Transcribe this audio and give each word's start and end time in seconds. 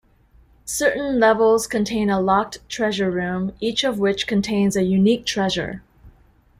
Certain 0.65 1.19
levels 1.19 1.67
contain 1.67 2.09
a 2.09 2.19
locked 2.19 2.67
treasure 2.67 3.11
room, 3.11 3.53
each 3.59 3.83
of 3.83 3.99
which 3.99 4.25
contains 4.25 4.75
a 4.75 4.81
unique 4.81 5.27
treasure. 5.27 5.83